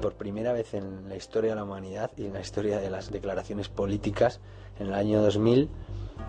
[0.00, 3.10] Por primera vez en la historia de la humanidad y en la historia de las
[3.10, 4.40] declaraciones políticas,
[4.78, 5.68] en el año 2000,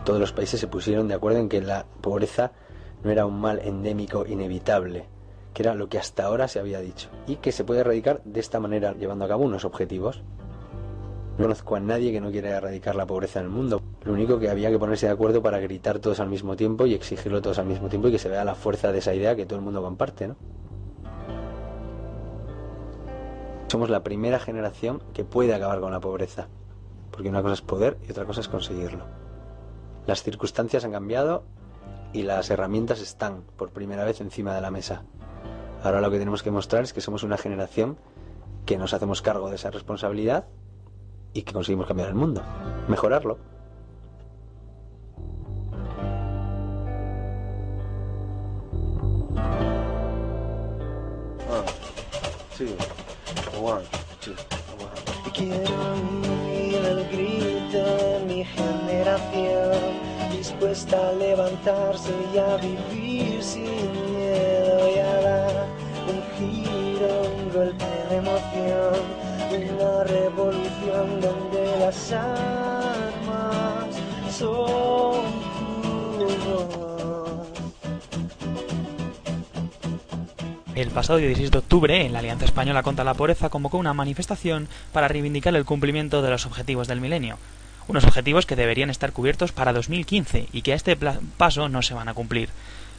[0.06, 2.52] todos los países se pusieron de acuerdo en que la pobreza
[3.04, 5.06] no era un mal endémico inevitable,
[5.54, 8.40] que era lo que hasta ahora se había dicho, y que se puede erradicar de
[8.40, 10.22] esta manera, llevando a cabo unos objetivos.
[11.38, 13.82] No conozco a nadie que no quiera erradicar la pobreza en el mundo.
[14.04, 16.94] Lo único que había que ponerse de acuerdo para gritar todos al mismo tiempo y
[16.94, 19.46] exigirlo todos al mismo tiempo y que se vea la fuerza de esa idea que
[19.46, 20.36] todo el mundo comparte, ¿no?
[23.72, 26.50] Somos la primera generación que puede acabar con la pobreza,
[27.10, 29.06] porque una cosa es poder y otra cosa es conseguirlo.
[30.06, 31.46] Las circunstancias han cambiado
[32.12, 35.06] y las herramientas están por primera vez encima de la mesa.
[35.84, 37.98] Ahora lo que tenemos que mostrar es que somos una generación
[38.66, 40.48] que nos hacemos cargo de esa responsabilidad
[41.32, 42.44] y que conseguimos cambiar el mundo,
[42.90, 43.38] mejorarlo.
[51.50, 51.64] Ah.
[53.62, 53.86] One.
[55.34, 55.76] Quiero
[56.46, 59.80] oír el grito de mi generación,
[60.32, 63.64] dispuesta a levantarse y a vivir sin
[64.12, 65.68] miedo y a dar
[66.12, 69.00] un giro, un golpe de emoción,
[69.74, 73.86] una revolución donde las armas
[74.38, 75.01] son
[80.74, 85.10] El pasado 16 de octubre, la Alianza Española contra la Pobreza convocó una manifestación para
[85.10, 87.38] reivindicar el cumplimiento de los objetivos del milenio.
[87.90, 91.94] Unos objetivos que deberían estar cubiertos para 2015 y que a este paso no se
[91.94, 92.48] van a cumplir.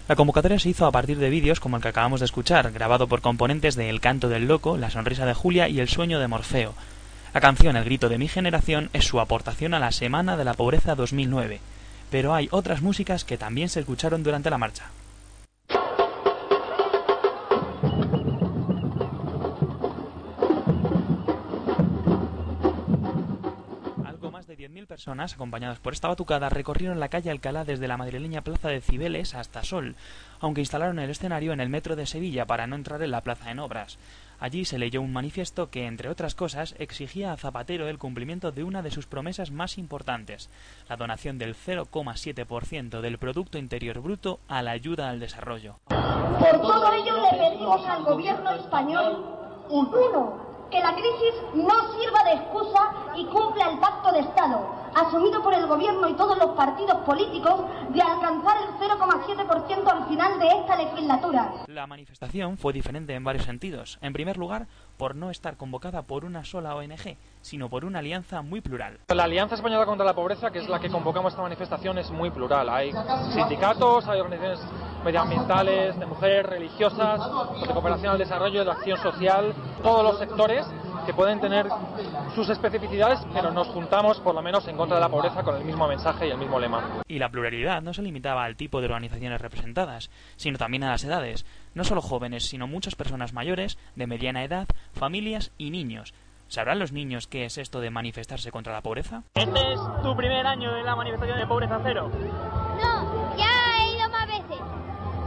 [0.06, 3.06] La convocatoria se hizo a partir de vídeos como el que acabamos de escuchar, grabado
[3.06, 6.28] por componentes de El canto del loco, La sonrisa de Julia y El sueño de
[6.28, 6.74] Morfeo.
[7.32, 10.52] La canción El grito de mi generación es su aportación a la Semana de la
[10.52, 11.60] Pobreza 2009.
[12.10, 14.90] Pero hay otras músicas que también se escucharon durante la marcha.
[24.86, 29.34] Personas, acompañadas por esta batucada, recorrieron la calle Alcalá desde la madrileña plaza de Cibeles
[29.34, 29.96] hasta Sol,
[30.40, 33.50] aunque instalaron el escenario en el metro de Sevilla para no entrar en la plaza
[33.50, 33.98] en obras.
[34.40, 38.64] Allí se leyó un manifiesto que, entre otras cosas, exigía a Zapatero el cumplimiento de
[38.64, 40.50] una de sus promesas más importantes,
[40.88, 45.76] la donación del 0,7% del Producto Interior Bruto a la ayuda al desarrollo.
[45.86, 49.24] Por todo ello le pedimos al gobierno español,
[49.70, 54.74] uno, que la crisis no sirva de excusa y cumpla el pacto de Estado,
[55.12, 60.38] asumido por el Gobierno y todos los partidos políticos, de alcanzar el 0,7% al final
[60.38, 61.52] de esta legislatura.
[61.66, 63.98] La manifestación fue diferente en varios sentidos.
[64.00, 68.40] En primer lugar, por no estar convocada por una sola ONG, sino por una alianza
[68.40, 69.00] muy plural.
[69.08, 72.30] La Alianza Española contra la Pobreza, que es la que convocamos esta manifestación, es muy
[72.30, 72.70] plural.
[72.70, 72.92] Hay
[73.34, 74.60] sindicatos, hay organizaciones
[75.04, 77.20] medioambientales, de mujeres, religiosas,
[77.60, 80.66] de cooperación al desarrollo, de acción social, todos los sectores
[81.04, 81.66] que pueden tener
[82.34, 85.64] sus especificidades, pero nos juntamos por lo menos en contra de la pobreza con el
[85.64, 87.02] mismo mensaje y el mismo lema.
[87.08, 91.04] Y la pluralidad no se limitaba al tipo de organizaciones representadas, sino también a las
[91.04, 96.14] edades, no solo jóvenes, sino muchas personas mayores, de mediana edad, familias y niños.
[96.48, 99.22] ¿Sabrán los niños qué es esto de manifestarse contra la pobreza?
[99.34, 102.10] ¿Este es tu primer año en la manifestación de pobreza cero?
[102.12, 103.48] No, ya
[103.78, 104.60] he ido más veces.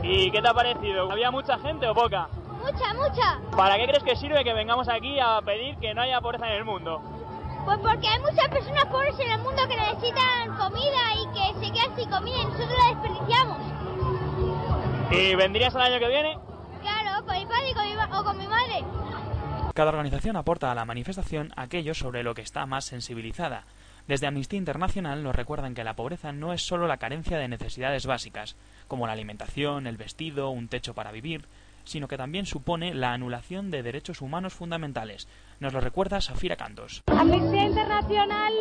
[0.03, 1.11] ¿Y qué te ha parecido?
[1.11, 2.29] ¿Había mucha gente o poca?
[2.65, 3.39] Mucha, mucha.
[3.55, 6.53] ¿Para qué crees que sirve que vengamos aquí a pedir que no haya pobreza en
[6.53, 6.99] el mundo?
[7.63, 11.71] Pues porque hay muchas personas pobres en el mundo que necesitan comida y que se
[11.71, 13.57] quedan sin comida y nosotros la desperdiciamos.
[15.11, 16.39] ¿Y vendrías el año que viene?
[16.81, 18.83] Claro, con mi padre y con mi o con mi madre.
[19.75, 23.65] Cada organización aporta a la manifestación aquello sobre lo que está más sensibilizada.
[24.07, 28.05] Desde Amnistía Internacional nos recuerdan que la pobreza no es solo la carencia de necesidades
[28.05, 28.55] básicas,
[28.87, 31.47] como la alimentación, el vestido, un techo para vivir,
[31.85, 35.27] sino que también supone la anulación de derechos humanos fundamentales.
[35.59, 37.03] Nos lo recuerda Safira Cantos.
[37.07, 38.53] Amnistía Internacional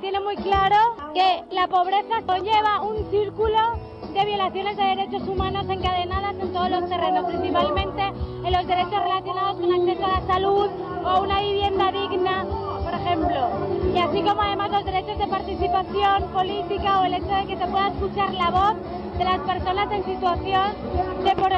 [0.00, 6.34] tiene muy claro que la pobreza conlleva un círculo de violaciones de derechos humanos encadenadas
[6.38, 10.70] en todos los terrenos, principalmente en los derechos relacionados con acceso a la salud
[11.04, 13.50] o una vivienda digna, por ejemplo.
[13.94, 17.66] Y así como además los derechos de participación política o el hecho de que se
[17.66, 18.74] pueda escuchar la voz
[19.18, 20.72] de las personas en situación
[21.22, 21.53] de empobrecimiento.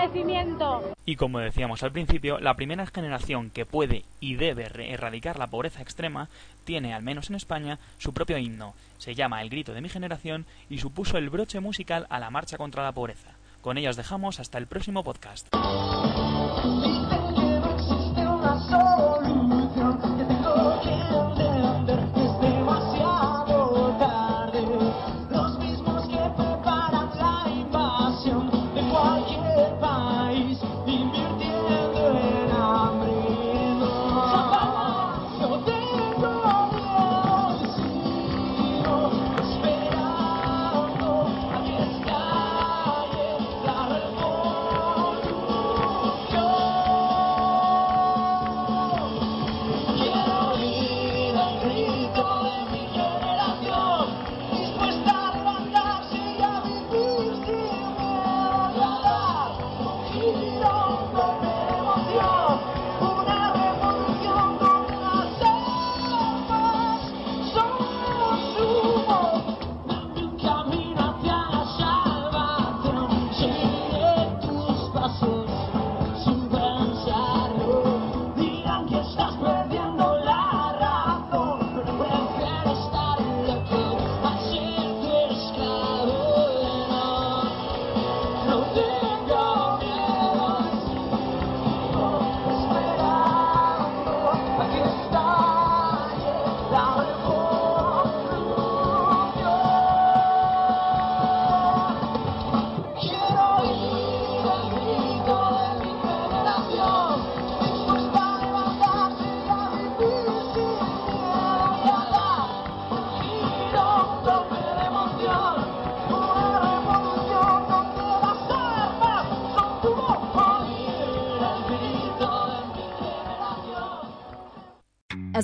[1.09, 5.81] Y como decíamos al principio, la primera generación que puede y debe erradicar la pobreza
[5.81, 6.29] extrema
[6.65, 8.75] tiene, al menos en España, su propio himno.
[8.99, 12.59] Se llama El Grito de mi generación y supuso el broche musical a la marcha
[12.59, 13.37] contra la pobreza.
[13.61, 15.47] Con ellos dejamos hasta el próximo podcast.